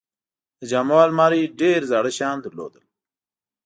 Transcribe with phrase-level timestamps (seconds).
[0.59, 2.75] د جامو الماری ډېرې زاړه شیان لرل.